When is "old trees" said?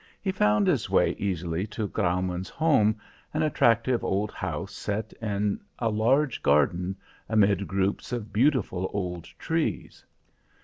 8.93-10.03